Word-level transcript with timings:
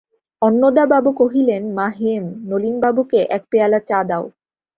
অন্নদাবাবু 0.41 1.11
কহিলেন, 1.11 1.63
মা 1.73 1.87
হেম, 1.89 2.23
নলিনবাবুকে 2.43 3.19
এক 3.29 3.43
পেয়ালা 3.51 3.79
চা 3.79 3.99
দাও। 4.03 4.23